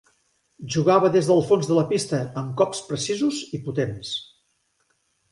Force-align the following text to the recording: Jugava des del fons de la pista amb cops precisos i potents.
Jugava 0.75 1.09
des 1.15 1.27
del 1.31 1.41
fons 1.49 1.67
de 1.71 1.75
la 1.79 1.83
pista 1.91 2.21
amb 2.41 2.55
cops 2.61 2.81
precisos 2.87 3.43
i 3.59 3.61
potents. 3.67 4.15